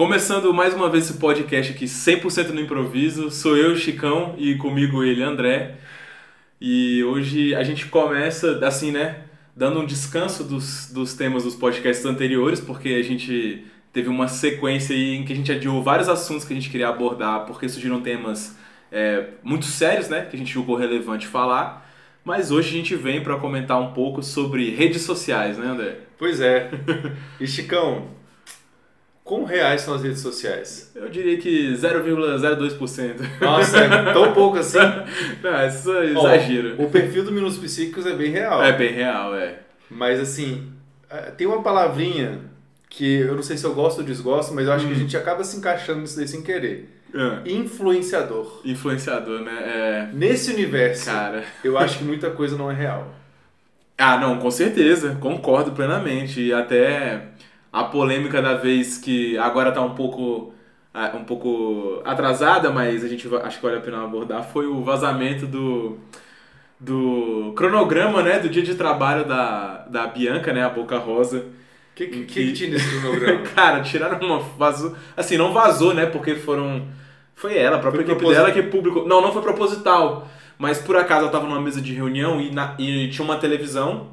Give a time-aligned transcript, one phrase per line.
[0.00, 5.04] Começando mais uma vez esse podcast aqui 100% no improviso, sou eu, Chicão, e comigo
[5.04, 5.74] ele, André.
[6.58, 9.24] E hoje a gente começa, assim, né,
[9.54, 14.96] dando um descanso dos, dos temas dos podcasts anteriores, porque a gente teve uma sequência
[14.96, 18.00] aí em que a gente adiou vários assuntos que a gente queria abordar, porque surgiram
[18.00, 18.56] temas
[18.90, 21.86] é, muito sérios, né, que a gente julgou relevante falar.
[22.24, 25.98] Mas hoje a gente vem para comentar um pouco sobre redes sociais, né, André?
[26.16, 26.70] Pois é.
[27.38, 28.08] E Chicão,
[29.30, 30.90] quão reais são as redes sociais?
[30.92, 33.14] Eu diria que 0,02%.
[33.40, 34.78] Nossa, é tão pouco assim?
[35.40, 36.74] Não, isso é exagero.
[36.76, 38.60] Ó, o perfil do Minutos Psíquicos é bem real.
[38.60, 39.60] É bem real, é.
[39.88, 40.72] Mas assim,
[41.08, 42.40] é, tem uma palavrinha
[42.88, 44.88] que eu não sei se eu gosto ou desgosto, mas eu acho hum.
[44.88, 46.90] que a gente acaba se encaixando nisso daí sem querer.
[47.14, 47.52] É.
[47.52, 48.60] Influenciador.
[48.64, 49.52] Influenciador, né?
[49.64, 50.08] É...
[50.12, 51.44] Nesse universo, Cara.
[51.62, 53.14] eu acho que muita coisa não é real.
[53.96, 55.16] Ah, não, com certeza.
[55.20, 56.40] Concordo plenamente.
[56.40, 57.28] E até
[57.72, 60.52] a polêmica da vez que agora tá um pouco
[60.92, 64.82] ah, um pouco atrasada, mas a gente acho que vale a pena abordar, foi o
[64.82, 65.98] vazamento do,
[66.78, 71.38] do cronograma, né, do dia de trabalho da, da Bianca, né, a Boca Rosa.
[71.38, 73.42] O que, que, que, que tinha nesse cronograma?
[73.54, 74.40] Cara, tiraram uma...
[74.40, 76.88] Vazou, assim, não vazou, né, porque foram...
[77.34, 79.06] Foi ela, a própria foi equipe dela que publicou...
[79.06, 82.74] Não, não foi proposital, mas por acaso ela tava numa mesa de reunião e, na,
[82.78, 84.08] e tinha uma televisão,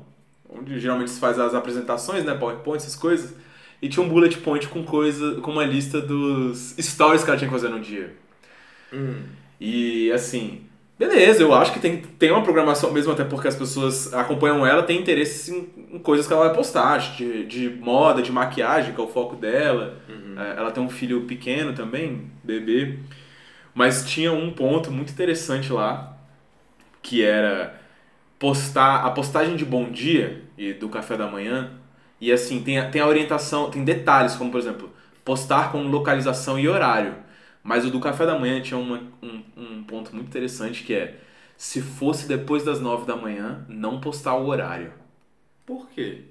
[0.47, 3.46] onde geralmente se faz as apresentações, né, PowerPoint, essas coisas
[3.81, 7.49] e tinha um bullet point com coisa, com uma lista dos stories que ela tinha
[7.49, 8.15] que fazer no dia.
[8.91, 9.23] Hum.
[9.59, 10.61] E assim,
[10.97, 14.83] beleza, eu acho que tem, tem uma programação mesmo, até porque as pessoas acompanham ela,
[14.83, 19.01] tem interesse em, em coisas que ela vai postar, de, de moda, de maquiagem, que
[19.01, 19.99] é o foco dela.
[20.09, 20.41] Uhum.
[20.41, 22.97] É, ela tem um filho pequeno também, bebê.
[23.73, 26.17] Mas tinha um ponto muito interessante lá,
[27.01, 27.79] que era
[28.39, 31.71] postar a postagem de bom dia e do café da manhã
[32.19, 34.91] e assim, tem a, tem a orientação, tem detalhes, como por exemplo,
[35.23, 37.15] postar com localização e horário.
[37.63, 41.19] Mas o do café da manhã tinha uma, um, um ponto muito interessante que é
[41.57, 44.93] se fosse depois das nove da manhã, não postar o horário.
[45.65, 46.23] Por quê?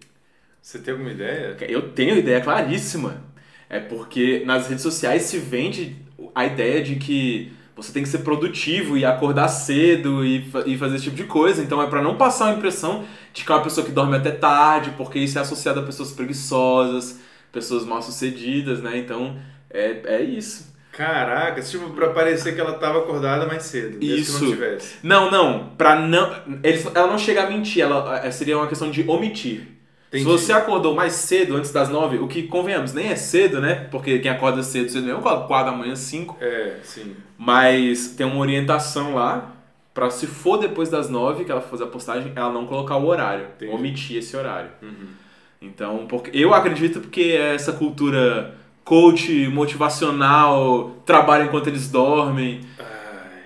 [0.63, 1.57] Você tem alguma ideia?
[1.69, 3.23] Eu tenho ideia claríssima.
[3.69, 5.97] É porque nas redes sociais se vende
[6.35, 10.97] a ideia de que você tem que ser produtivo e acordar cedo e, e fazer
[10.97, 11.63] esse tipo de coisa.
[11.63, 13.05] Então é para não passar a impressão
[13.35, 16.11] de que é uma pessoa que dorme até tarde, porque isso é associado a pessoas
[16.11, 17.21] preguiçosas,
[17.53, 18.97] pessoas mal sucedidas, né?
[18.97, 19.37] Então
[19.71, 20.75] é, é isso.
[20.91, 24.03] Caraca, tipo, pra parecer que ela tava acordada mais cedo.
[24.03, 24.43] Isso.
[24.43, 24.97] não tivesse.
[25.03, 25.69] Não, não.
[25.77, 26.35] Pra não.
[26.65, 29.76] Eles, ela não chega a mentir, ela é, seria uma questão de omitir.
[30.09, 30.25] Entendi.
[30.25, 33.87] Se você acordou mais cedo, antes das nove, o que convenhamos, nem é cedo, né?
[33.91, 36.37] Porque quem acorda cedo, cedo mesmo, acorda quatro da manhã, cinco.
[36.41, 37.17] É, sim.
[37.37, 39.53] Mas tem uma orientação lá
[39.93, 43.07] para se for depois das nove que ela fazer a postagem, ela não colocar o
[43.07, 43.73] horário, Entendi.
[43.73, 44.71] omitir esse horário.
[44.83, 45.09] Uhum.
[45.61, 52.61] Então, porque eu acredito porque é essa cultura coach motivacional, trabalha enquanto eles dormem,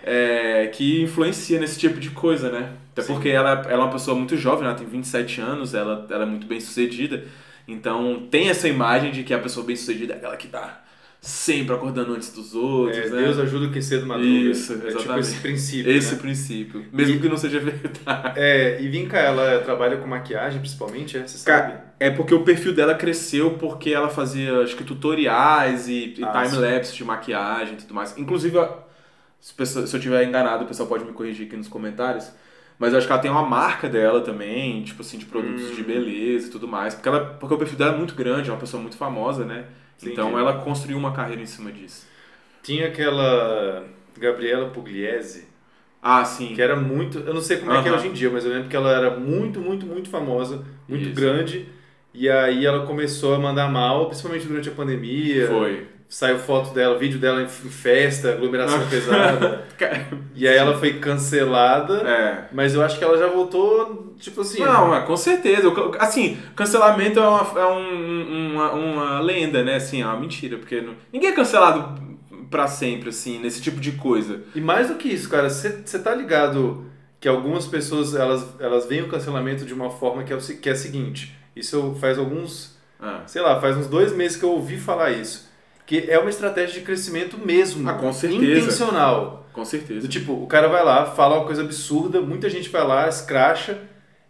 [0.04, 2.72] é, que influencia nesse tipo de coisa, né?
[2.92, 3.14] Até Sim.
[3.14, 6.26] porque ela, ela é uma pessoa muito jovem, ela tem 27 anos, ela, ela é
[6.26, 7.24] muito bem sucedida.
[7.66, 10.82] Então tem essa imagem de que a pessoa bem sucedida é aquela que tá
[11.20, 12.96] sempre acordando antes dos outros.
[12.96, 13.22] É, né?
[13.22, 14.28] Deus ajuda quem cedo madruga.
[14.28, 14.96] Isso, exatamente.
[14.96, 15.92] É tipo esse princípio.
[15.92, 16.20] Esse né?
[16.20, 16.86] princípio.
[16.92, 18.40] Mesmo e, que não seja verdade.
[18.40, 21.26] É, e Vinca, ela trabalha com maquiagem principalmente, é?
[21.26, 21.74] Você sabe?
[21.98, 26.44] É porque o perfil dela cresceu porque ela fazia, acho que, tutoriais e, e ah,
[26.44, 28.16] time-lapse de maquiagem e tudo mais.
[28.16, 28.58] Inclusive,
[29.38, 32.32] se, se eu estiver enganado, o pessoal pode me corrigir aqui nos comentários.
[32.80, 35.74] Mas eu acho que ela tem uma marca dela também, tipo assim, de produtos hum.
[35.74, 36.94] de beleza e tudo mais.
[36.94, 39.66] Porque, ela, porque o perfil dela é muito grande, é uma pessoa muito famosa, né?
[39.98, 42.06] Sim, então ela construiu uma carreira em cima disso.
[42.62, 43.84] Tinha aquela
[44.18, 45.46] Gabriela Pugliese.
[46.02, 46.54] Ah, sim.
[46.54, 47.18] Que era muito.
[47.18, 48.90] Eu não sei como é que é hoje em dia, mas eu lembro que ela
[48.90, 51.14] era muito, muito, muito famosa, muito Isso.
[51.14, 51.68] grande.
[52.14, 55.46] E aí ela começou a mandar mal, principalmente durante a pandemia.
[55.48, 59.64] Foi saiu foto dela, vídeo dela em festa, aglomeração pesada.
[60.34, 61.98] e aí ela foi cancelada.
[61.98, 62.48] É.
[62.50, 64.58] Mas eu acho que ela já voltou, tipo assim.
[64.58, 65.72] Não, é, com certeza.
[66.00, 69.76] Assim, cancelamento é uma, é um, uma, uma lenda, né?
[69.76, 72.10] Assim, é uma mentira, porque não, ninguém é cancelado
[72.50, 74.42] para sempre, assim, nesse tipo de coisa.
[74.52, 76.86] E mais do que isso, cara, você tá ligado
[77.20, 80.68] que algumas pessoas elas, elas veem o cancelamento de uma forma que é, o, que
[80.68, 81.38] é a seguinte.
[81.54, 82.76] Isso faz alguns.
[82.98, 83.22] Ah.
[83.26, 85.49] Sei lá, faz uns dois meses que eu ouvi falar isso
[85.90, 87.90] que é uma estratégia de crescimento mesmo.
[87.90, 88.60] Ah, com certeza.
[88.60, 89.44] Intencional.
[89.52, 90.02] Com certeza.
[90.02, 93.76] Do tipo, o cara vai lá, fala uma coisa absurda, muita gente vai lá, escracha,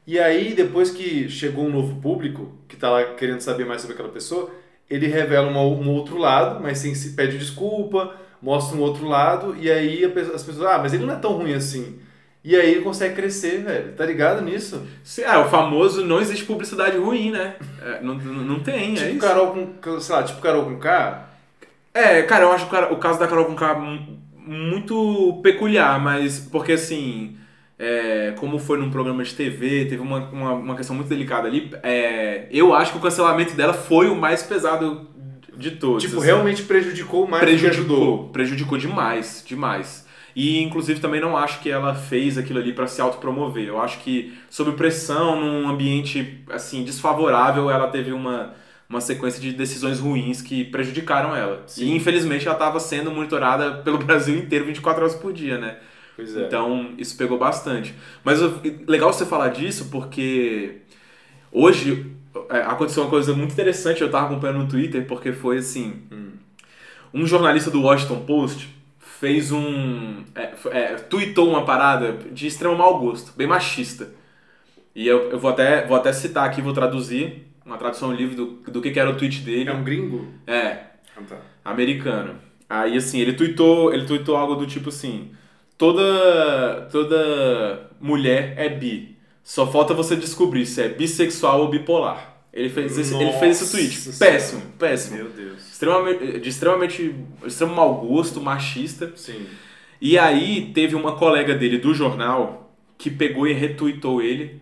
[0.07, 3.93] e aí depois que chegou um novo público, que está lá querendo saber mais sobre
[3.93, 4.51] aquela pessoa,
[4.89, 9.55] ele revela uma, um outro lado, mas sem se pede desculpa, mostra um outro lado,
[9.61, 11.99] e aí as pessoas, ah, mas ele não é tão ruim assim.
[12.43, 13.93] E aí ele consegue crescer, velho.
[13.93, 14.83] Tá ligado nisso?
[15.05, 17.57] Sim, é, o famoso não existe publicidade ruim, né?
[17.83, 19.21] É, não, não, não tem, tipo é isso.
[19.21, 19.49] Carol
[19.83, 21.29] com, sei lá, tipo Carol com K,
[21.93, 27.37] É, cara, eu acho o caso da Carol Conká mu- muito peculiar, mas porque assim,
[27.79, 31.71] é, como foi num programa de TV, teve uma, uma, uma questão muito delicada ali,
[31.83, 35.09] é, eu acho que o cancelamento dela foi o mais pesado
[35.57, 36.03] de todos.
[36.05, 36.27] Tipo, assim.
[36.27, 38.29] realmente prejudicou mais do que ajudou.
[38.29, 40.07] prejudicou, prejudicou demais, demais.
[40.35, 43.67] E inclusive também não acho que ela fez aquilo ali pra se autopromover.
[43.67, 48.55] Eu acho que sob pressão, num ambiente assim desfavorável, ela teve uma
[48.91, 51.63] uma sequência de decisões ruins que prejudicaram ela.
[51.65, 51.85] Sim.
[51.85, 55.79] E infelizmente ela estava sendo monitorada pelo Brasil inteiro 24 horas por dia, né?
[56.17, 56.47] Pois é.
[56.47, 57.95] Então, isso pegou bastante.
[58.25, 58.41] Mas
[58.89, 60.79] legal você falar disso porque
[61.53, 62.13] hoje
[62.51, 66.03] é, aconteceu uma coisa muito interessante, eu tava acompanhando no Twitter, porque foi assim,
[67.15, 70.25] um jornalista do Washington Post fez um...
[70.35, 74.09] É, é, tweetou uma parada de extremo mau gosto, bem machista.
[74.95, 78.47] E eu, eu vou, até, vou até citar aqui, vou traduzir, uma tradução livre do,
[78.71, 79.71] do que, que era o tweet dele.
[79.71, 80.27] É um gringo?
[80.47, 80.79] É,
[81.17, 81.37] Ah, tá.
[81.65, 82.35] americano.
[82.69, 85.31] Aí assim, ele tweetou, ele tweetou algo do tipo assim:
[85.77, 89.17] toda toda mulher é bi.
[89.43, 92.29] Só falta você descobrir se é bissexual ou bipolar.
[92.53, 94.07] Ele fez esse, ele fez esse tweet.
[94.09, 94.77] Nossa Péssimo, Senhora.
[94.79, 95.17] péssimo.
[95.17, 95.71] Meu Deus.
[95.73, 97.15] Extremamente, de extremamente
[97.45, 99.13] extremo mau gosto, machista.
[99.17, 99.47] Sim.
[100.01, 104.61] E aí teve uma colega dele do jornal que pegou e retweetou ele,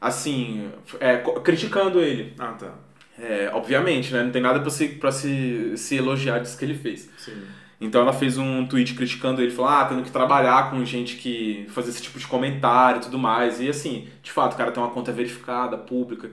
[0.00, 2.34] assim, é, criticando ele.
[2.38, 2.74] Ah, tá.
[3.18, 4.22] É, obviamente, né?
[4.22, 7.10] Não tem nada pra se, pra se, se elogiar disso que ele fez.
[7.18, 7.42] Sim.
[7.80, 11.66] Então ela fez um tweet criticando ele, falou, ah, tendo que trabalhar com gente que
[11.70, 13.60] faz esse tipo de comentário e tudo mais.
[13.60, 16.30] E assim, de fato, o cara tem uma conta verificada, pública.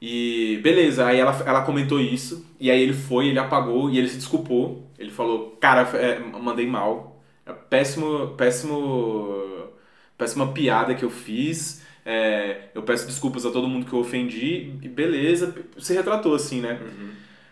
[0.00, 4.08] E beleza, aí ela, ela comentou isso, e aí ele foi, ele apagou e ele
[4.08, 4.86] se desculpou.
[4.98, 7.20] Ele falou, cara, é, mandei mal.
[7.46, 9.70] É péssimo, péssimo,
[10.18, 11.82] péssima piada que eu fiz.
[12.10, 14.72] É, eu peço desculpas a todo mundo que eu ofendi.
[14.80, 16.80] E beleza, se retratou assim, né?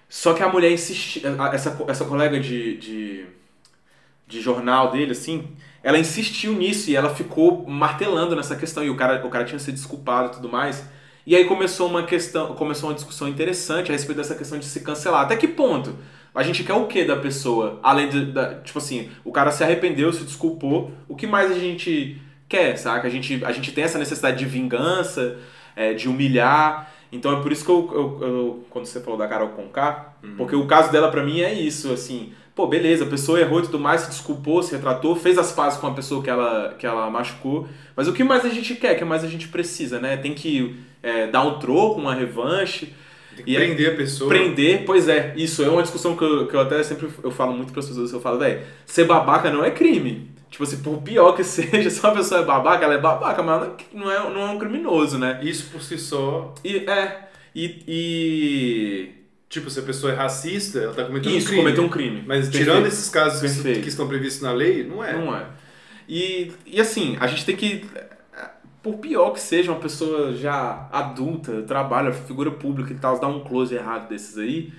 [0.08, 1.22] Só que a mulher insistiu,
[1.52, 3.26] essa, essa colega de, de,
[4.26, 5.46] de jornal dele, assim,
[5.82, 8.82] ela insistiu nisso e ela ficou martelando nessa questão.
[8.82, 10.88] E o cara, o cara tinha se desculpado e tudo mais.
[11.26, 14.80] E aí começou uma questão, começou uma discussão interessante a respeito dessa questão de se
[14.80, 15.20] cancelar.
[15.20, 15.94] Até que ponto?
[16.34, 17.78] A gente quer o que da pessoa?
[17.82, 20.92] Além de, da, tipo assim, o cara se arrependeu, se desculpou.
[21.06, 23.06] O que mais a gente quer, saca?
[23.06, 25.36] A gente, a gente tem essa necessidade de vingança,
[25.74, 26.90] é, de humilhar.
[27.12, 30.56] Então é por isso que eu, eu, eu- quando você falou da Carol Conká, porque
[30.56, 33.78] o caso dela pra mim é isso, assim, pô, beleza, a pessoa errou e tudo
[33.78, 37.08] mais, se desculpou, se retratou, fez as pazes com a pessoa que ela, que ela
[37.08, 40.16] machucou, mas o que mais a gente quer, o que mais a gente precisa, né?
[40.16, 42.92] Tem que é, dar um troco, uma revanche,
[43.36, 44.28] Tem que E prender a pessoa.
[44.28, 47.52] prender, pois é, isso é uma discussão que eu, que eu até sempre eu falo
[47.52, 50.34] muito para as pessoas, eu falo, velho, ser babaca não é crime.
[50.50, 53.62] Tipo assim, por pior que seja, se uma pessoa é babaca, ela é babaca, mas
[53.62, 55.40] ela não é, não é um criminoso, né?
[55.42, 56.54] Isso por si só.
[56.64, 59.16] E, é, e, e
[59.48, 61.62] Tipo, se a pessoa é racista, ela tá cometendo um Isso, crime.
[61.62, 62.24] cometeu um crime.
[62.26, 62.64] Mas Perfeito.
[62.64, 63.82] tirando esses casos que, Perfeito.
[63.82, 65.12] que estão previstos na lei, não é.
[65.12, 65.46] Não é.
[66.08, 67.84] E, e assim, a gente tem que.
[68.82, 73.40] Por pior que seja uma pessoa já adulta, trabalha, figura pública e tal, dar um
[73.40, 74.72] close errado desses aí.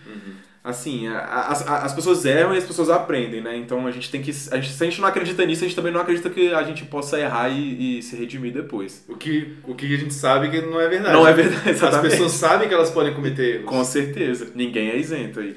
[0.69, 3.55] Assim, a- a- as, a- as pessoas erram e as pessoas aprendem, né?
[3.55, 4.31] Então a gente tem que.
[4.51, 6.61] A gente, se a gente não acredita nisso, a gente também não acredita que a
[6.63, 9.05] gente possa errar e, e se redimir depois.
[9.07, 11.13] O que, o que a gente sabe que não é verdade.
[11.13, 12.11] Não é verdade, As exatamente.
[12.11, 13.65] pessoas sabem que elas podem cometer erros.
[13.69, 15.55] Com certeza, ninguém é isento aí.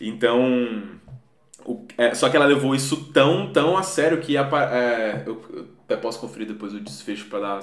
[0.00, 0.82] Então,
[1.64, 5.42] o- é, só que ela levou isso tão, tão a sério que apa- é, eu,
[5.52, 7.60] eu até posso conferir depois o desfecho para dar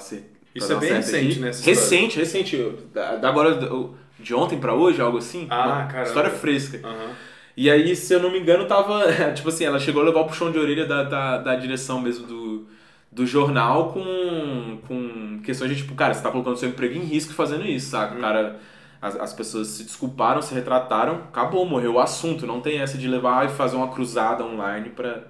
[0.54, 1.38] Isso dar é bem recente, aqui.
[1.40, 1.50] né?
[1.62, 2.56] Recente, recente.
[2.56, 2.78] eu-
[3.22, 5.46] agora, do- de ontem para hoje, algo assim.
[5.50, 6.08] Ah, caramba.
[6.08, 6.80] História fresca.
[6.86, 7.10] Aham.
[7.56, 9.04] E aí, se eu não me engano, tava.
[9.34, 12.26] Tipo assim, ela chegou a levar o puxão de orelha da, da, da direção mesmo
[12.26, 12.66] do,
[13.12, 17.32] do jornal com, com questões de tipo, cara, você tá colocando seu emprego em risco
[17.32, 18.16] fazendo isso, saca?
[18.16, 18.58] O cara.
[19.00, 22.46] As, as pessoas se desculparam, se retrataram, acabou, morreu o assunto.
[22.46, 25.24] Não tem essa de levar e fazer uma cruzada online pra,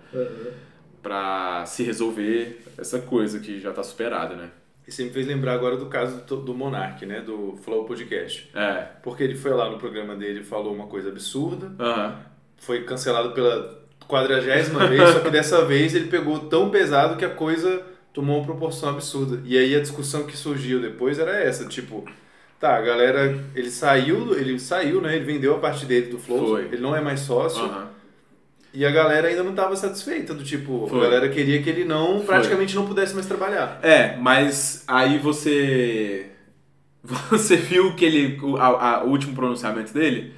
[1.02, 4.50] pra se resolver essa coisa que já tá superada, né?
[4.86, 7.20] E você me fez lembrar agora do caso do, do Monark, né?
[7.20, 8.50] Do Flow Podcast.
[8.54, 8.86] É.
[9.02, 12.16] Porque ele foi lá no programa dele e falou uma coisa absurda, Aham.
[12.58, 17.30] foi cancelado pela quadragésima vez, só que dessa vez ele pegou tão pesado que a
[17.30, 19.40] coisa tomou uma proporção absurda.
[19.44, 22.04] E aí a discussão que surgiu depois era essa, tipo,
[22.60, 25.16] tá, a galera, ele saiu, ele saiu, né?
[25.16, 27.64] Ele vendeu a parte dele do Flow, ele não é mais sócio.
[27.64, 27.93] Aham.
[28.74, 30.98] E a galera ainda não estava satisfeita, do tipo, Foi.
[30.98, 32.26] a galera queria que ele não, Foi.
[32.26, 33.78] praticamente não pudesse mais trabalhar.
[33.82, 36.26] É, mas aí você.
[37.30, 38.38] Você viu que ele.
[38.42, 40.32] O, a- a- o último pronunciamento dele?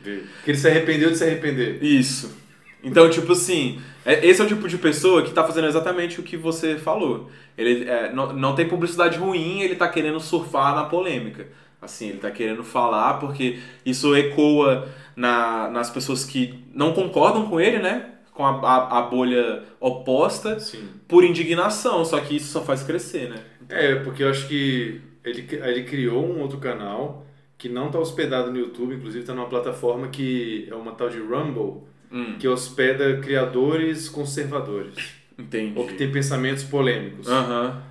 [0.44, 1.78] Que ele se arrependeu de se arrepender.
[1.82, 2.36] Isso.
[2.82, 6.24] Então, tipo assim, é- esse é o tipo de pessoa que tá fazendo exatamente o
[6.24, 7.30] que você falou.
[7.56, 11.46] Ele é, não, não tem publicidade ruim, ele tá querendo surfar na polêmica.
[11.80, 17.60] Assim, ele tá querendo falar porque isso ecoa na, nas pessoas que não concordam com
[17.60, 18.06] ele, né?
[18.36, 20.88] Com a, a, a bolha oposta, Sim.
[21.08, 22.04] por indignação.
[22.04, 23.42] Só que isso só faz crescer, né?
[23.68, 27.26] É, porque eu acho que ele, ele criou um outro canal
[27.58, 31.18] que não está hospedado no YouTube, inclusive está numa plataforma que é uma tal de
[31.18, 34.94] Rumble, Hum, que hospeda criadores conservadores,
[35.36, 35.72] entendi.
[35.76, 37.26] ou que tem pensamentos polêmicos.
[37.26, 37.82] Aham.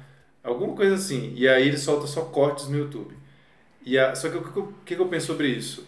[0.42, 1.34] Alguma coisa assim.
[1.36, 3.14] E aí ele solta só cortes no YouTube.
[3.86, 5.86] E a, só que o que que eu penso sobre isso?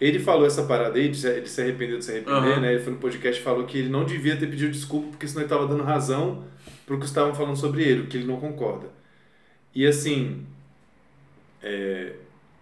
[0.00, 2.60] Ele falou essa parada aí, de ele se arrependeu de se arrepender, Aham.
[2.60, 2.72] né?
[2.74, 5.40] Ele foi no podcast e falou que ele não devia ter pedido desculpa, porque senão
[5.42, 6.44] ele estava dando razão
[6.86, 8.86] pro que estavam falando sobre ele, o que ele não concorda.
[9.74, 10.46] E assim,
[11.62, 12.12] é,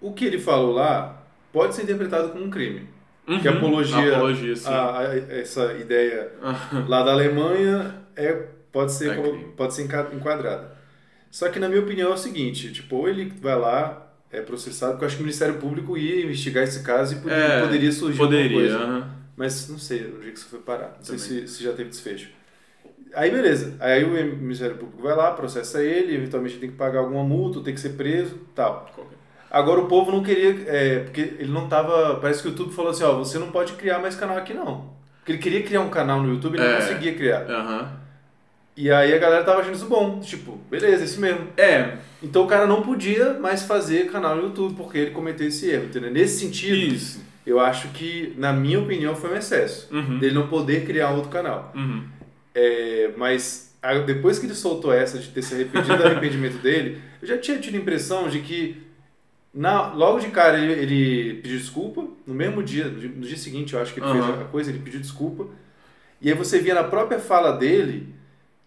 [0.01, 2.89] o que ele falou lá pode ser interpretado como um crime.
[3.29, 3.41] Uhum.
[3.41, 6.33] Que apologia, Apologia, a, a- essa ideia
[6.89, 8.33] lá da Alemanha é,
[8.73, 10.77] pode, ser, É pode ser enquadrada.
[11.31, 14.93] Só que, na minha opinião, é o seguinte: tipo, ou ele vai lá, é processado,
[14.93, 17.93] porque eu acho que o Ministério Público ia investigar esse caso e poderia, É, poderia
[17.93, 18.57] surgir alguma Poderia.
[18.59, 18.79] coisa.
[18.79, 19.11] aham.
[19.37, 20.97] Mas não sei onde é que isso foi parar.
[20.99, 21.47] Não sei Também.
[21.47, 22.31] se, se já teve desfecho.
[23.15, 23.75] Aí beleza.
[23.81, 27.75] Aí o Ministério Público vai lá, processa ele, eventualmente tem que pagar alguma multa, tem
[27.75, 28.91] que ser preso tal.
[29.51, 32.17] Agora o povo não queria, é, porque ele não tava.
[32.17, 34.91] Parece que o YouTube falou assim: ó, você não pode criar mais canal aqui não.
[35.19, 36.77] Porque ele queria criar um canal no YouTube e não É.
[36.77, 37.43] conseguia criar.
[37.49, 37.93] Aham.
[38.77, 40.21] E aí a galera tava achando isso bom.
[40.21, 41.49] Tipo, beleza, isso mesmo.
[41.57, 45.69] É, Então o cara não podia mais fazer canal no YouTube porque ele cometeu esse
[45.71, 46.11] erro, entendeu?
[46.11, 47.25] Nesse sentido, isso.
[47.47, 49.89] eu acho que, na minha opinião, foi um excesso.
[49.95, 50.19] Uhum.
[50.19, 51.73] Dele não poder criar outro canal.
[51.75, 52.05] Uhum.
[52.55, 57.01] É, mas a- depois que ele soltou essa de ter se arrependido do arrependimento dele,
[57.23, 58.83] eu já tinha tido a impressão de que
[59.55, 63.81] na, logo de cara ele, ele pediu desculpa, no mesmo dia, no dia, seguinte eu
[63.81, 64.43] acho que ele fez Aham.
[64.43, 65.47] a coisa, ele pediu desculpa.
[66.21, 68.15] E aí você via na própria fala dele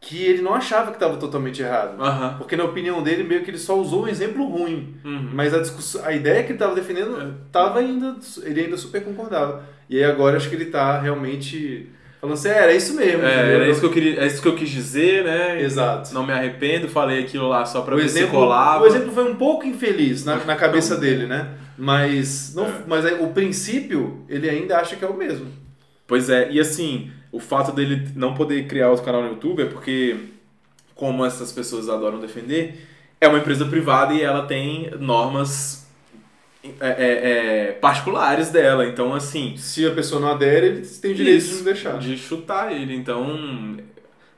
[0.01, 2.01] que ele não achava que estava totalmente errado.
[2.01, 2.35] Aham.
[2.37, 4.95] Porque na opinião dele, meio que ele só usou um exemplo ruim.
[5.03, 5.29] Uhum.
[5.33, 9.63] Mas a, discussão, a ideia que ele estava defendendo, tava ainda, ele ainda super concordava.
[9.89, 11.89] E aí agora acho que ele está realmente
[12.21, 13.23] falando assim, é, era isso mesmo.
[13.23, 13.55] É, entendeu?
[13.55, 15.61] era isso que eu queria, é isso que eu quis dizer, né?
[15.61, 16.13] Exato.
[16.13, 18.83] Não me arrependo, falei aquilo lá só pra o ver se colava.
[18.83, 21.49] o exemplo foi um pouco infeliz na, na cabeça dele, né?
[21.77, 22.73] Mas, não, É.
[22.87, 25.47] mas aí, o princípio, ele ainda acha que é o mesmo.
[26.05, 29.65] Pois é, e assim, o fato dele não poder criar outro canal no YouTube é
[29.65, 30.15] porque,
[30.95, 32.87] como essas pessoas adoram defender,
[33.21, 35.87] é uma empresa privada e ela tem normas
[36.63, 38.85] é, é, é, particulares dela.
[38.85, 41.99] Então, assim, Se a pessoa não adere, ele tem direito de Isso, não deixar.
[41.99, 42.95] De chutar ele.
[42.95, 43.77] Então,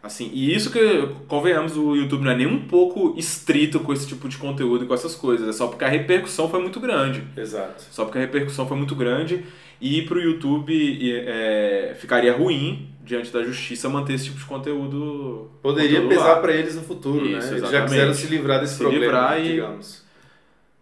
[0.03, 4.07] assim, e isso que, convenhamos, o YouTube não é nem um pouco estrito com esse
[4.07, 5.47] tipo de conteúdo e com essas coisas.
[5.47, 7.23] É só porque a repercussão foi muito grande.
[7.37, 7.83] Exato.
[7.89, 9.43] Só porque a repercussão foi muito grande
[9.81, 15.49] e pro YouTube e, é, ficaria ruim, diante da justiça, manter esse tipo de conteúdo.
[15.61, 17.37] Poderia conteúdo pesar para eles no futuro, Isso, né?
[17.37, 17.89] Eles já exatamente.
[17.89, 20.05] quiseram se livrar desse Se problema, livrar e- digamos.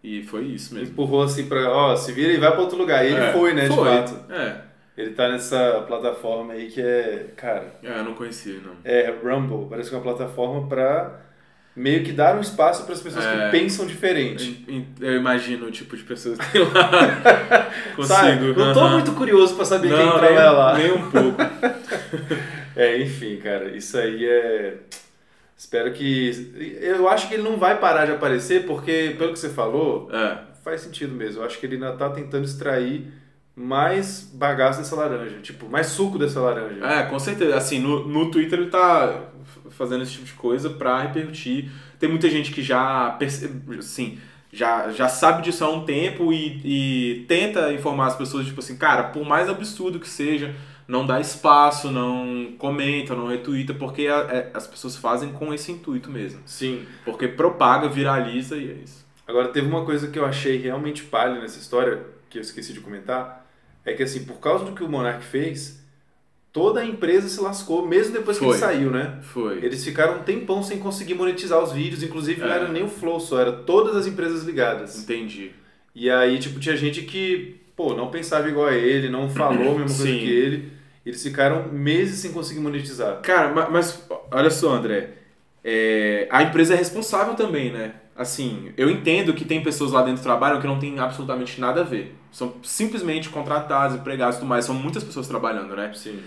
[0.02, 0.90] E foi isso mesmo.
[0.92, 3.04] Empurrou assim pra, ó, se vira e vai para outro lugar.
[3.04, 3.84] E ele É, foi, né, de foi.
[3.88, 4.32] fato.
[4.32, 4.60] É,
[4.96, 8.72] Ele tá nessa plataforma aí que é, cara, é, eu não conhecia, não.
[8.84, 9.66] é Rumble.
[9.70, 11.20] Parece que é uma plataforma pra
[11.76, 13.44] meio que dar um espaço para as pessoas É.
[13.46, 14.64] que pensam diferente.
[15.00, 16.70] Eu, imagino o tipo de pessoas que tem lá.
[17.96, 18.14] Consigo.
[18.14, 18.52] Sabe?
[18.54, 20.78] Não tô muito curioso para saber quem Não, trabalha nem, lá.
[20.78, 21.38] nem um pouco.
[22.76, 24.76] É, enfim, cara, isso aí é.
[25.58, 26.78] Espero que.
[26.80, 30.38] Eu acho que ele não vai parar de aparecer, porque, pelo que você falou, É.
[30.64, 31.42] faz sentido mesmo.
[31.42, 33.12] Eu acho que ele ainda tá tentando extrair
[33.54, 36.82] mais bagaço dessa laranja, tipo, mais suco dessa laranja.
[36.86, 37.56] É, com certeza.
[37.56, 39.29] Assim, no, no Twitter ele tá
[39.80, 41.70] fazendo esse tipo de coisa pra repercutir.
[41.98, 44.18] Tem muita gente que já, perce- assim,
[44.52, 48.76] já, já sabe disso há um tempo e, e tenta informar as pessoas, tipo assim,
[48.76, 50.54] cara, por mais absurdo que seja,
[50.86, 55.72] não dá espaço, não comenta, não retuita, porque a- é- as pessoas fazem com esse
[55.72, 56.40] intuito mesmo.
[56.44, 56.84] Sim.
[57.06, 59.06] Porque propaga, viraliza e é isso.
[59.26, 62.80] Agora, teve uma coisa que eu achei realmente palha nessa história, que eu esqueci de
[62.80, 63.46] comentar,
[63.84, 65.79] é que, assim, por causa do que o Monark fez,
[66.52, 68.54] toda a empresa se lascou, mesmo depois que Foi.
[68.54, 69.18] ele saiu, né?
[69.22, 69.58] Foi.
[69.64, 72.56] Eles ficaram um tempão sem conseguir monetizar os vídeos, inclusive não É.
[72.56, 74.98] era nem o Flow só, era todas as empresas ligadas.
[75.02, 75.52] Entendi.
[75.94, 79.78] E aí, tipo, tinha gente que, pô, não pensava igual a ele, não falou a
[79.78, 80.18] mesma coisa Sim.
[80.18, 80.72] que ele.
[81.04, 83.20] Eles ficaram meses sem conseguir monetizar.
[83.22, 85.10] Cara, ma- mas, olha só, André.
[85.64, 87.94] É, a empresa é responsável também, né?
[88.20, 91.80] Assim, eu entendo que tem pessoas lá dentro que trabalham que não tem absolutamente nada
[91.80, 92.14] a ver.
[92.30, 94.66] São simplesmente contratados, empregados e tudo mais.
[94.66, 95.90] São muitas pessoas trabalhando, né?
[95.94, 96.20] Sim.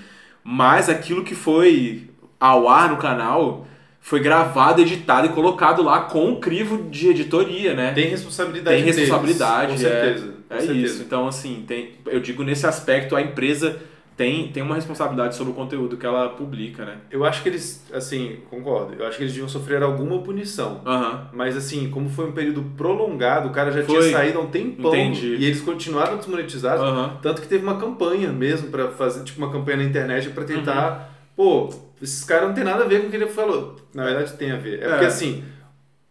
[0.43, 2.09] Mas aquilo que foi
[2.39, 3.67] ao ar no canal
[4.01, 7.91] foi gravado, editado e colocado lá com o crivo de editoria, né?
[7.93, 9.91] Tem responsabilidade Tem responsabilidade, deles, com é.
[9.91, 10.25] certeza.
[10.49, 10.79] com É certeza.
[10.79, 11.03] isso.
[11.03, 13.79] Então, assim, tem, eu digo nesse aspecto, a empresa
[14.15, 16.97] tem, tem uma responsabilidade sobre o conteúdo que ela publica, né?
[17.09, 18.93] Eu acho que eles, assim, concordo.
[18.93, 20.81] Eu acho que eles deviam sofrer alguma punição.
[20.85, 21.29] Aham.
[21.33, 23.99] Mas assim, como foi um período prolongado, o cara já Foi.
[23.99, 25.35] tinha saído há um tempão Entendi.
[25.35, 26.83] e eles continuaram desmonetizados.
[26.83, 27.17] Aham.
[27.21, 31.11] Tanto que teve uma campanha mesmo pra fazer, tipo, uma campanha na internet pra tentar.
[31.35, 31.69] Pô,
[32.01, 33.77] esses caras não tem nada a ver com o que ele falou.
[33.93, 34.79] Na verdade, tem a ver.
[34.81, 34.89] É, É.
[34.89, 35.43] porque assim,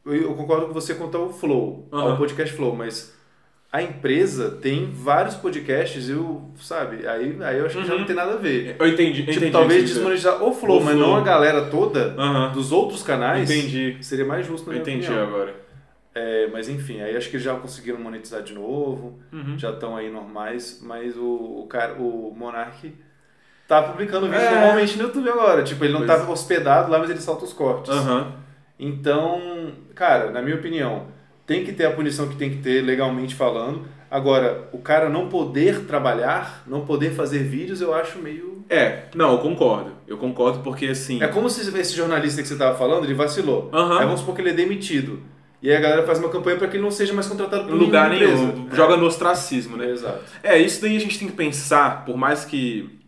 [0.04, 3.14] eu, concordo com você quanto ao Flow, ao podcast Flow, mas
[3.72, 8.00] a empresa tem vários podcasts, eu, sabe, aí, aí eu acho que já Uhum.
[8.00, 8.76] não tem nada a ver.
[8.78, 9.20] Eu entendi.
[9.20, 11.06] Tipo, entendi talvez o desmonetizar o Flow, O mas Flow.
[11.08, 12.52] não a galera toda Aham.
[12.52, 13.50] dos outros canais.
[13.50, 13.96] Entendi.
[14.02, 15.26] Seria mais justo, na Eu minha entendi opinião.
[15.26, 15.54] agora.
[16.14, 19.58] É, mas enfim, aí acho que já conseguiram monetizar de novo, Uhum.
[19.58, 21.22] já estão aí normais, mas o,
[21.62, 22.92] o cara, o Monark
[23.66, 24.54] tá publicando vídeos É.
[24.54, 25.62] normalmente no YouTube agora.
[25.62, 26.22] Tipo, ele não Pois.
[26.22, 27.90] tá hospedado lá, mas ele solta os cortes.
[28.78, 31.06] Então, cara, na minha opinião,
[31.52, 33.84] tem que ter a punição que tem que ter legalmente falando.
[34.10, 38.64] Agora, o cara não poder trabalhar, não poder fazer vídeos, eu acho meio.
[38.68, 39.92] É, não, eu concordo.
[40.06, 41.22] Eu concordo porque assim.
[41.22, 43.70] É como se esse jornalista que você tava falando, ele vacilou.
[43.72, 43.98] Aham.
[43.98, 45.20] Aí vamos supor que ele é demitido.
[45.62, 47.74] E aí a galera faz uma campanha para que ele não seja mais contratado por
[47.74, 48.48] lugar nenhum.
[48.48, 48.76] empresa.
[48.76, 49.86] Joga no ostracismo, né?
[49.86, 50.24] É, exato.
[50.42, 52.98] É, isso daí a gente tem que pensar, por mais que.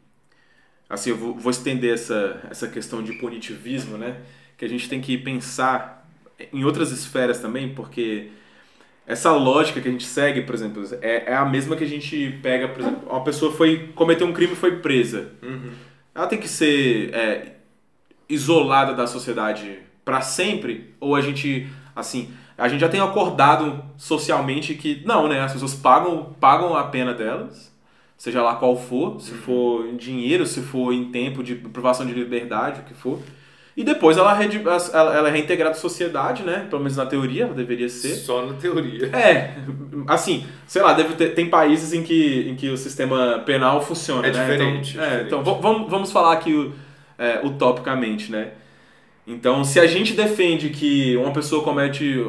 [0.89, 4.19] Assim, eu vou, vou estender essa, essa questão de punitivismo, né?
[4.57, 6.04] Que a gente tem que pensar
[6.53, 8.31] em outras esferas também, porque
[9.07, 12.39] essa lógica que a gente segue, por exemplo, é, é a mesma que a gente
[12.43, 15.33] pega, por exemplo, uma pessoa foi cometeu um crime e foi presa.
[15.43, 15.73] Uhum.
[16.15, 17.53] Ela tem que ser é,
[18.29, 20.95] isolada da sociedade para sempre?
[21.01, 25.41] Ou a gente, assim, a gente já tem acordado socialmente que não, né?
[25.41, 27.75] As pessoas pagam, pagam a pena delas,
[28.17, 32.13] seja lá qual for, se for em dinheiro, se for em tempo de privação de
[32.13, 33.21] liberdade, o que for.
[33.77, 34.31] E depois ela,
[34.93, 36.67] ela, é reintegrada à sociedade, né?
[36.71, 38.15] Pelo menos na teoria ela deveria ser.
[38.15, 39.07] Só na teoria.
[39.07, 39.55] É,
[40.07, 44.29] assim, sei lá, deve ter, tem países em que, em que o sistema penal funciona,
[44.29, 44.41] É né?
[44.43, 45.27] diferente, Então, é diferente.
[45.27, 46.73] então va- vamos, vamos falar aqui
[47.19, 48.53] é, utopicamente, né?
[49.27, 52.25] Então, se a gente defende que uma pessoa comete,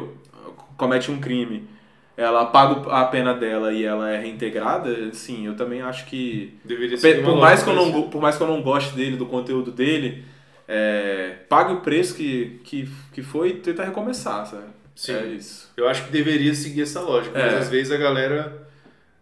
[0.76, 1.68] comete um crime,
[2.16, 6.96] ela paga a pena dela e ela é reintegrada, sim, eu também acho que Deveria
[6.96, 9.26] ser uma por mais, que eu não, por mais que eu não goste dele, do
[9.26, 10.24] conteúdo dele,
[10.68, 14.64] é, pague o preço que, que, que foi e tenta recomeçar, sabe?
[14.94, 15.12] Sim.
[15.14, 15.70] É isso.
[15.76, 17.58] Eu acho que deveria seguir essa lógica, mas É.
[17.58, 18.66] às vezes a galera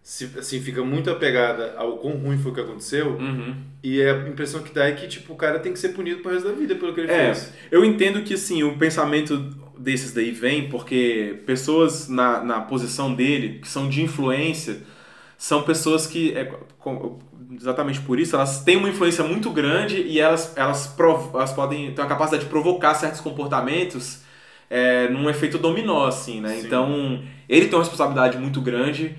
[0.03, 3.57] se, assim, fica muito apegada ao quão ruim foi o que aconteceu Uhum.
[3.83, 6.31] e a impressão que dá é que tipo, o cara tem que ser punido pro
[6.33, 7.53] resto da vida pelo que ele É, fez.
[7.71, 9.37] eu entendo que assim, o pensamento
[9.79, 14.77] desses daí vem porque pessoas na, na posição dele, que são de influência,
[15.38, 16.45] são pessoas que, é,
[16.79, 17.18] com-
[17.57, 20.95] exatamente por isso, elas têm uma influência muito grande e elas, elas,
[21.33, 24.23] elas podem ter a capacidade de provocar certos comportamentos
[24.71, 26.57] é, num efeito dominó, assim, né?
[26.57, 26.67] Sim.
[26.67, 29.17] Então, ele tem uma responsabilidade muito grande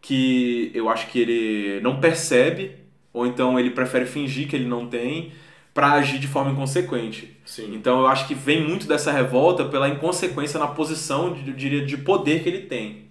[0.00, 2.76] que eu acho que ele não percebe,
[3.12, 5.32] ou então ele prefere fingir que ele não tem,
[5.76, 7.36] para agir de forma inconsequente.
[7.44, 7.74] Sim.
[7.74, 11.98] Então eu acho que vem muito dessa revolta pela inconsequência na posição, eu diria, de
[11.98, 13.05] poder que ele tem.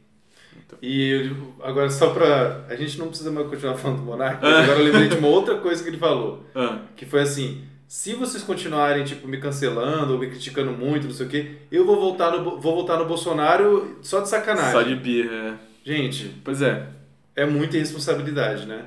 [0.82, 2.66] E eu- agora só pra.
[2.70, 4.50] A gente não precisa mais continuar falando do Monark, É.
[4.50, 6.44] mas agora eu lembrei de uma outra coisa que ele falou.
[6.56, 11.14] Ah, Que foi assim: se vocês continuarem, tipo, me cancelando ou me criticando muito, não
[11.14, 14.72] sei o quê, eu vou voltar no, vou votar no Bolsonaro só de sacanagem.
[14.72, 15.32] só de birra.
[15.34, 15.54] é.
[15.84, 16.88] Gente, Pois é.
[17.36, 18.86] é muita irresponsabilidade, né?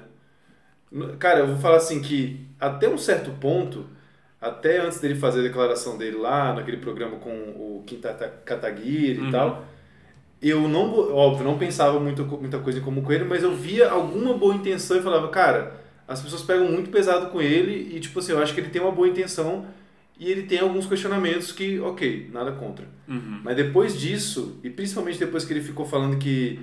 [1.19, 3.87] Cara, eu vou falar assim que até um certo ponto,
[4.41, 8.13] até antes dele fazer a declaração dele lá, naquele programa com o Quinta
[8.45, 9.29] Kataguiri Uhum.
[9.29, 9.65] e tal,
[10.41, 13.91] eu não, óbvio, não pensava muito, muita coisa em comum com ele, mas eu via
[13.91, 18.19] alguma boa intenção e falava, cara, as pessoas pegam muito pesado com ele e, tipo
[18.19, 19.67] assim, eu acho que ele tem uma boa intenção
[20.19, 22.87] e ele tem alguns questionamentos que, ok, nada contra.
[23.07, 23.41] Uhum.
[23.45, 26.59] Mas depois disso, e principalmente depois que ele ficou falando que.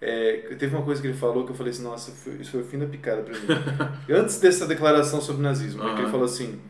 [0.00, 2.60] é, teve uma coisa que ele falou que eu falei assim: nossa, foi- isso foi
[2.60, 3.46] o fim da picada pra mim.
[4.14, 6.60] Antes dessa declaração sobre nazismo, né, que ele falou assim: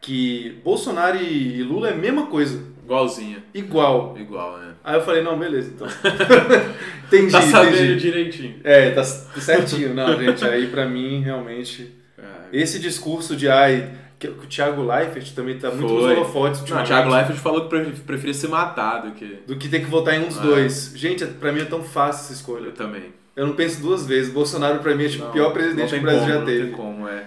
[0.00, 3.42] que Bolsonaro e Lula é a mesma coisa, Igualzinha.
[3.54, 4.14] igual.
[4.18, 4.72] Igual, né?
[4.84, 5.86] Aí eu falei: não, beleza, então.
[7.06, 7.96] entendi, Tá sabendo entendi.
[8.00, 8.54] direitinho.
[8.64, 9.94] É, tá certinho.
[9.94, 11.92] Não, gente, aí pra mim, realmente.
[12.18, 12.22] É.
[12.52, 13.90] Esse discurso de ai.
[14.18, 16.12] Que o Thiago Leifert também tá muito nos Foi.
[16.14, 16.84] holofotes Não, o.
[16.84, 20.20] Thiago Leifert falou que pre- preferia ser matado que Do que ter que votar em
[20.24, 20.42] um dos Ah.
[20.42, 20.92] dois.
[20.94, 22.66] Gente, pra mim é tão fácil essa escolha.
[22.66, 23.06] eu também.
[23.34, 24.32] Eu não penso duas vezes.
[24.32, 26.38] Bolsonaro pra mim é tipo o Não, pior não presidente que o Brasil como, já
[26.38, 26.64] não teve.
[26.66, 27.24] tem como, é.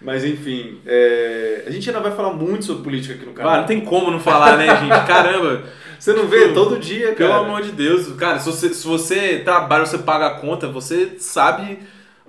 [0.00, 3.56] Mas enfim, é, a gente ainda vai falar muito sobre política aqui no Ah, canal.
[3.58, 5.06] não tem como não falar, né, gente?
[5.06, 5.62] Caramba!
[6.00, 7.16] Você não vê todo dia, cara.
[7.16, 11.16] Pelo amor de Deus, cara, se você, se você trabalha, você paga a conta, você
[11.18, 11.78] sabe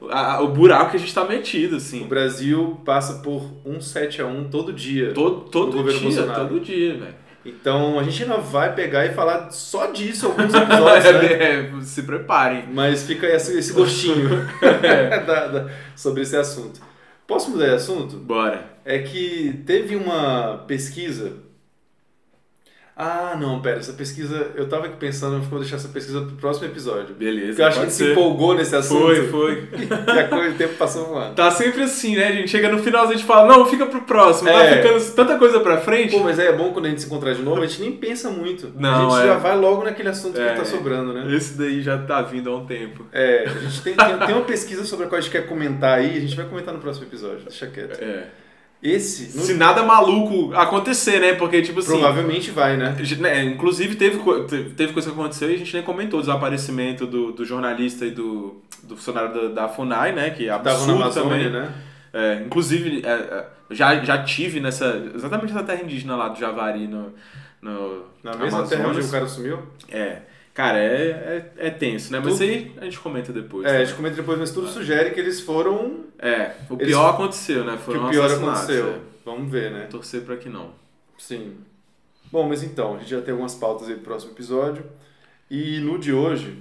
[0.10, 2.04] a- o buraco que a gente tá metido, O assim.
[2.06, 5.14] Brasil passa por um 7 a 1 todo dia.
[5.14, 6.50] Todo, todo Do governo dia, Bolsonaro.
[6.50, 7.16] todo dia, velho.
[7.46, 11.34] Então a gente ainda vai pegar e falar só disso alguns episódios, né?
[11.34, 12.66] É, se preparem.
[12.74, 14.28] Mas fica esse, esse gostinho
[15.26, 16.82] da- da- sobre esse assunto.
[17.32, 18.17] Posso mudar de assunto?
[18.17, 18.78] Bora.
[18.84, 21.32] É que teve uma pesquisa.
[22.95, 24.51] Ah, não, pera, essa pesquisa.
[24.54, 27.15] Eu tava aqui pensando, eu vou deixar essa pesquisa pro próximo episódio.
[27.15, 27.47] Beleza.
[27.47, 28.12] Porque eu acho que gente se ser.
[28.12, 29.01] empolgou nesse assunto.
[29.01, 29.69] Foi, foi.
[30.15, 31.34] E a coisa, o tempo passou voando.
[31.36, 32.49] Tá sempre assim, né, gente?
[32.49, 34.49] Chega no final, a gente fala, não, fica pro próximo.
[34.49, 34.82] Tá É.
[34.84, 36.12] ficando tanta coisa pra frente.
[36.12, 38.30] Pô, mas é bom quando a gente se encontrar de novo, a gente nem pensa
[38.30, 38.71] muito.
[38.75, 39.27] Não, a gente é.
[39.34, 40.49] já vai logo naquele assunto É.
[40.49, 41.34] que tá sobrando, né?
[41.36, 43.06] Esse daí já tá vindo há um tempo.
[43.12, 45.97] É, a gente tem, tem, tem uma pesquisa sobre a qual a gente quer comentar
[45.97, 47.99] aí, a gente vai comentar no próximo episódio, deixa quieto.
[48.04, 48.25] É.
[48.84, 51.34] Esse, no- Se nada maluco acontecer, né?
[51.34, 51.91] Porque, tipo assim.
[51.91, 52.96] provavelmente vai, né?
[53.20, 54.17] né, inclusive, teve,
[54.76, 58.12] teve coisa que aconteceu e a gente nem comentou o desaparecimento do, do jornalista e
[58.12, 60.30] do, do funcionário da, da FUNAI, né?
[60.32, 61.50] Que é absurdo Amazônia, também.
[61.52, 61.72] né?
[62.13, 65.10] É, inclusive, é, é, já, já tive nessa.
[65.15, 67.13] Exatamente nessa terra indígena lá do Javari, no,
[67.62, 69.10] no Na mesma terra onde Amazonas.
[69.10, 69.60] o cara sumiu?
[69.89, 70.17] É.
[70.54, 72.20] Cara, é, é, é tenso, né?
[72.20, 73.66] Mas Tudo- aí a gente comenta depois.
[73.66, 73.86] É, a né?
[73.86, 76.06] gente comenta depois, mas tudo sugere que eles foram.
[76.20, 77.78] É, o Eles- pior aconteceu, né?
[77.78, 78.90] que Foram o pior aconteceu.
[78.90, 79.00] é.
[79.24, 79.88] Vamos ver, né?
[79.90, 80.72] Torcer pra que não.
[81.18, 81.56] Sim.
[82.32, 84.84] Bom, mas então, a gente já tem algumas pautas aí pro próximo episódio.
[85.50, 86.58] E no de hoje,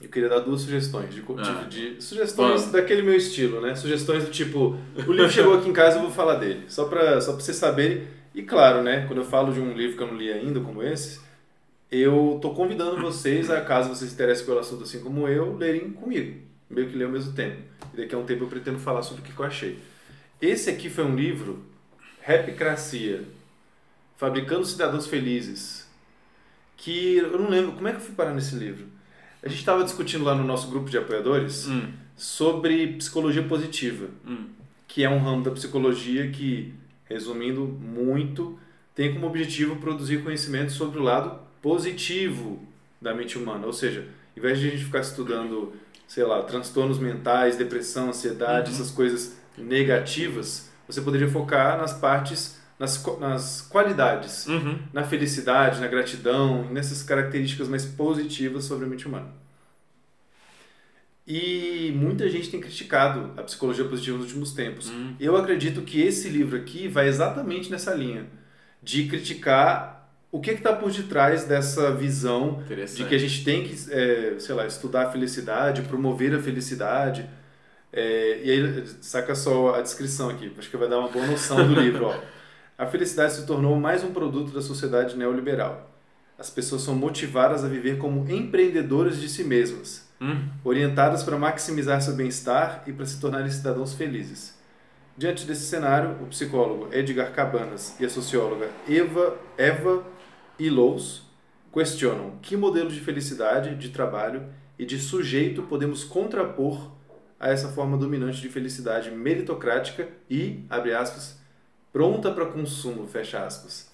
[0.00, 1.14] eu queria dar duas sugestões.
[1.14, 1.66] De, Ah.
[1.68, 2.72] de- de- sugestões Vamos.
[2.72, 3.74] daquele meu estilo, né?
[3.76, 6.64] Sugestões do tipo, o livro chegou aqui em casa, eu vou falar dele.
[6.68, 8.06] Só pra, só pra vocês saberem.
[8.34, 9.04] E claro, né?
[9.06, 11.20] Quando eu falo de um livro que eu não li ainda, como esse,
[11.90, 15.90] eu tô convidando vocês, a caso vocês se interessem pelo assunto assim como eu, lerem
[15.90, 16.40] comigo.
[16.68, 17.62] Meio que ler ao mesmo tempo.
[17.94, 19.78] E daqui a um tempo eu pretendo falar sobre o que eu achei.
[20.40, 21.64] Esse aqui foi um livro,
[22.22, 23.24] Rapcracia,
[24.16, 25.88] Fabricando Cidadãos Felizes,
[26.76, 28.86] que eu não lembro, como é que eu fui parar nesse livro?
[29.42, 34.48] A gente estava discutindo lá no nosso grupo de apoiadores Hum, sobre psicologia positiva, hum.
[34.86, 36.74] que é um ramo da psicologia que,
[37.04, 38.58] resumindo muito,
[38.94, 42.62] tem como objetivo produzir conhecimento sobre o lado positivo
[43.00, 43.66] da mente humana.
[43.66, 45.74] Ou seja, em vez de a gente ficar estudando,
[46.06, 48.74] sei lá, transtornos mentais, depressão, ansiedade, Uhum.
[48.76, 54.78] essas coisas negativas, você poderia focar nas partes, nas, nas qualidades, Uhum.
[54.94, 59.28] na felicidade, na gratidão, nessas características mais positivas sobre a mente humana.
[61.26, 64.88] E muita gente tem criticado a psicologia positiva nos últimos tempos.
[64.88, 65.14] Hum.
[65.20, 68.24] Eu acredito que esse livro aqui vai exatamente nessa linha
[68.82, 69.97] de criticar
[70.30, 72.62] o que está por detrás dessa visão
[72.96, 77.28] de que a gente tem que, é, sei lá, estudar a felicidade, promover a felicidade.
[77.90, 81.66] É, e aí, saca só a descrição aqui, acho que vai dar uma boa noção
[81.66, 82.06] do livro.
[82.06, 82.20] Ó.
[82.76, 85.90] A felicidade se tornou mais um produto da sociedade neoliberal.
[86.38, 90.48] As pessoas são motivadas a viver como empreendedoras de si mesmas, Hum.
[90.64, 94.58] orientadas para maximizar seu bem-estar e para se tornarem cidadãos felizes.
[95.16, 100.02] Diante desse cenário, o psicólogo Edgar Cabanas e a socióloga Eva, Eva
[100.58, 101.22] Illouz
[101.72, 104.42] questionam que modelo de felicidade, de trabalho
[104.78, 106.90] e de sujeito podemos contrapor
[107.38, 111.38] a essa forma dominante de felicidade meritocrática e, abre aspas,
[111.92, 113.90] pronta para consumo, fecha aspas.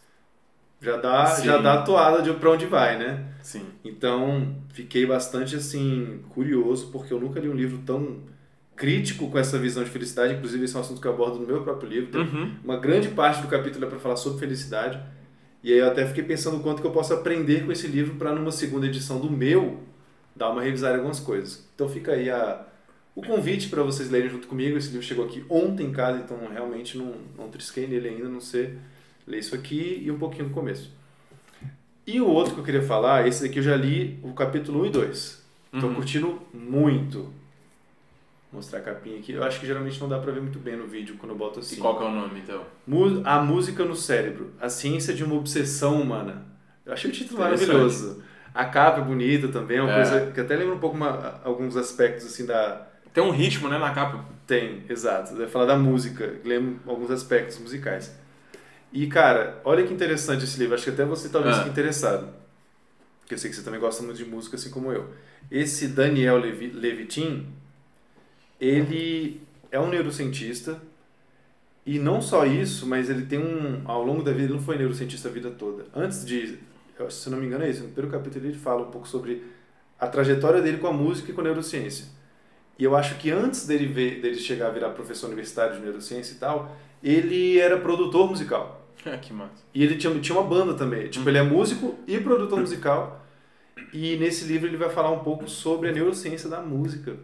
[0.80, 1.44] Já dá, Sim.
[1.44, 3.26] já dá a toada de para onde vai, né?
[3.42, 3.64] Sim.
[3.84, 8.20] Então, fiquei bastante assim curioso porque eu nunca li um livro tão
[8.76, 11.46] crítico com essa visão de felicidade, inclusive esse é um assunto que eu abordo no
[11.46, 12.20] meu próprio livro.
[12.20, 12.56] Uhum.
[12.62, 15.00] Uma grande parte do capítulo é para falar sobre felicidade.
[15.64, 18.14] E aí eu até fiquei pensando o quanto que eu posso aprender com esse livro
[18.16, 19.80] para numa segunda edição do meu
[20.36, 21.66] dar uma revisada em algumas coisas.
[21.74, 22.66] Então fica aí a,
[23.16, 24.76] o convite para vocês lerem junto comigo.
[24.76, 28.40] Esse livro chegou aqui ontem em casa, então realmente não, não trisquei nele ainda, não
[28.42, 28.76] sei
[29.26, 30.92] ler isso aqui e um pouquinho do começo.
[32.06, 34.86] E o outro que eu queria falar, esse daqui eu já li o capítulo 1
[34.86, 35.44] e 2.
[35.80, 35.94] Tô Uhum.
[35.94, 37.32] curtindo muito.
[38.54, 39.32] Mostrar a capinha aqui.
[39.32, 41.58] Eu acho que geralmente não dá pra ver muito bem no vídeo quando eu boto
[41.58, 41.74] assim.
[41.76, 42.64] E qual que é o nome, então?
[43.24, 44.52] A música no cérebro.
[44.60, 46.46] A ciência de uma obsessão humana.
[46.86, 48.22] Eu achei o título maravilhoso.
[48.54, 49.94] A capa é bonita também, é uma É.
[49.96, 52.86] coisa que até lembra um pouco uma- alguns aspectos assim da.
[53.12, 54.24] Tem um ritmo, né, na capa.
[54.46, 55.34] Tem, exato.
[55.34, 58.14] Vai falar da música, lembra alguns aspectos musicais.
[58.92, 60.74] E cara, olha que interessante esse livro.
[60.76, 61.58] Acho que até você talvez Ah.
[61.60, 62.28] fique interessado.
[63.20, 65.08] Porque eu sei que você também gosta muito de música, assim como eu.
[65.50, 67.48] Esse Daniel Levi- Levitin,
[68.60, 69.40] ele
[69.70, 70.80] é um neurocientista.
[71.86, 73.82] E não só isso, mas ele tem um.
[73.84, 75.84] Ao longo da vida, ele não foi neurocientista a vida toda.
[75.94, 76.58] Antes de.
[77.10, 77.82] Se não me engano, é isso.
[77.82, 79.42] No primeiro capítulo ele fala um pouco sobre
[79.98, 82.06] a trajetória dele com a música e com a neurociência.
[82.78, 86.34] E eu acho que antes dele, ver, dele chegar a virar professor universitário de neurociência
[86.34, 88.88] e tal, ele era produtor musical.
[89.04, 89.62] É, que massa.
[89.74, 91.08] E ele tinha, tinha uma banda também.
[91.08, 93.24] Tipo, ele é músico e produtor musical.
[93.92, 97.16] E nesse livro ele vai falar um pouco sobre a neurociência da música.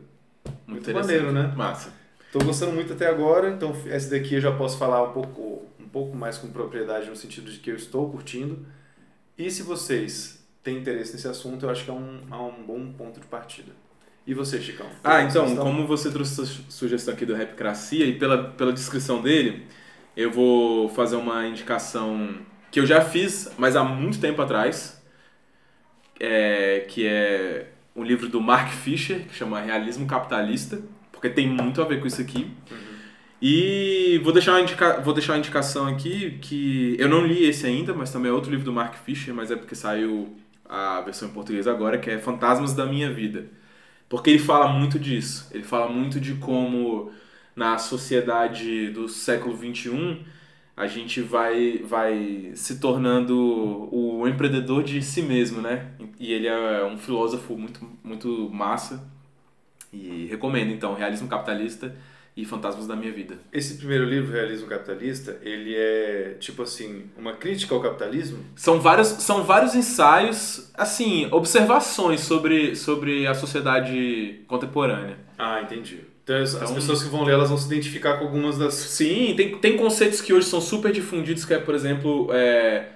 [0.71, 1.53] Muito maneiro, né?
[1.57, 1.93] Massa.
[2.33, 5.89] Tô gostando muito até agora, então esse daqui eu já posso falar um pouco, um
[5.89, 8.65] pouco mais com propriedade no sentido de que eu estou curtindo.
[9.37, 12.93] E se vocês têm interesse nesse assunto, eu acho que é um, é um bom
[12.93, 13.73] ponto de partida.
[14.27, 14.87] E você, Chicão?
[15.03, 19.67] Ah, então, como você trouxe essa sugestão aqui do Rapcracia e pela, pela descrição dele,
[20.17, 22.37] eu vou fazer uma indicação
[22.71, 25.03] que eu já fiz, mas há muito tempo atrás,
[26.21, 30.81] é, que é um livro do Mark Fisher, que chama Realismo Capitalista,
[31.13, 32.51] porque tem muito a ver com isso aqui.
[32.71, 32.79] Uhum.
[33.43, 37.67] E vou deixar, uma indica, vou deixar uma indicação aqui, que eu não li esse
[37.67, 40.37] ainda, mas também é outro livro do Mark Fisher, mas é porque saiu
[40.67, 43.47] a versão em português agora, que é Fantasmas da Minha Vida.
[44.09, 45.49] Porque ele fala muito disso.
[45.53, 47.13] Ele fala muito de como
[47.55, 50.25] na sociedade do século XXI
[50.81, 53.37] a gente vai, vai se tornando
[53.93, 55.91] o empreendedor de si mesmo, né?
[56.19, 59.07] E ele é um filósofo muito, muito massa.
[59.93, 61.95] E recomendo, então, Realismo Capitalista
[62.35, 63.39] e Fantasmas da Minha Vida.
[63.53, 68.43] Esse primeiro livro, Realismo Capitalista, ele é, tipo assim, uma crítica ao capitalismo?
[68.57, 75.19] São vários, são vários ensaios, assim, observações sobre, sobre a sociedade contemporânea.
[75.37, 76.10] Ah, entendi.
[76.23, 78.75] Então, as então, pessoas que vão ler, elas vão se identificar com algumas das...
[78.75, 82.87] Sim, tem, tem conceitos que hoje são super difundidos, que é, por exemplo, é,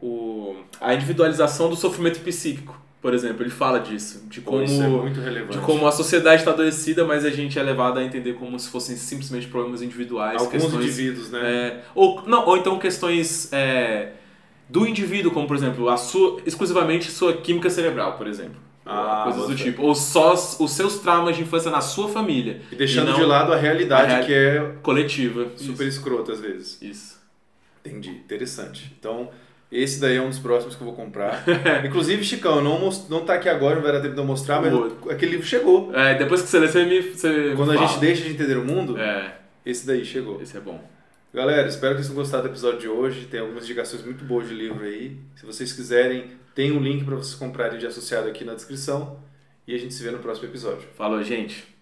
[0.00, 2.80] o, a individualização do sofrimento psíquico.
[3.00, 7.24] Por exemplo, ele fala disso, de como, é de como a sociedade está adoecida, mas
[7.24, 10.40] a gente é levado a entender como se fossem simplesmente problemas individuais.
[10.40, 11.40] Alguns questões, indivíduos, né?
[11.44, 14.12] É, ou, não, ou então questões é,
[14.68, 18.65] do indivíduo, como por exemplo, a sua, exclusivamente sua química cerebral, por exemplo.
[18.86, 19.82] Ah, coisas do tipo.
[19.82, 22.62] Ou só os seus traumas de infância na sua família.
[22.70, 24.24] E deixando e de lado a realidade a real...
[24.24, 25.48] que é coletiva.
[25.56, 25.98] Super Isso.
[25.98, 26.80] escrota às vezes.
[26.80, 27.20] Isso.
[27.84, 28.10] Entendi.
[28.10, 28.94] Interessante.
[28.98, 29.28] Então,
[29.70, 31.44] esse daí é um dos próximos que eu vou comprar.
[31.84, 33.10] Inclusive, Chicão, não, most...
[33.10, 34.72] não tá aqui agora, não vai dar tempo de eu mostrar, mas
[35.10, 35.94] aquele livro chegou.
[35.94, 37.02] É, depois que você lê, você me.
[37.02, 39.34] Você Quando a gente deixa de entender o mundo, é.
[39.64, 40.40] esse daí chegou.
[40.40, 40.80] Esse é bom.
[41.36, 43.26] Galera, espero que vocês tenham gostado do episódio de hoje.
[43.26, 45.20] Tem algumas indicações muito boas de livro aí.
[45.34, 49.20] Se vocês quiserem, tem um link para vocês comprarem de associado aqui na descrição.
[49.68, 50.88] E a gente se vê no próximo episódio.
[50.96, 51.75] Falou, gente!